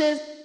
dishes 0.00 0.39